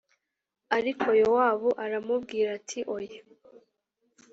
ariko 0.77 1.07
yowabu 1.21 1.69
aramubwira 1.83 2.49
ati 2.59 2.79
oya 2.95 3.21